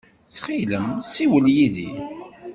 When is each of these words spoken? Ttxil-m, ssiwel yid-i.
Ttxil-m, 0.29 0.87
ssiwel 1.07 1.45
yid-i. 1.55 1.89